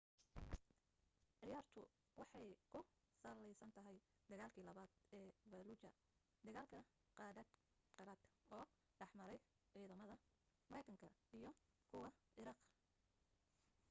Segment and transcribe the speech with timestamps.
[1.39, 1.81] ciyaartu
[2.19, 2.79] waxay ku
[3.23, 3.97] sallaysan tahay
[4.31, 5.91] dagaalkii labaad ee falluuja
[6.57, 6.71] dagaal
[7.97, 8.19] qadhaadh
[8.57, 8.63] oo
[8.99, 9.39] dhexmaray
[9.71, 10.15] ciidamada
[10.69, 11.07] maraykanka
[11.39, 11.51] iyo
[11.91, 12.59] kuwa ciraaq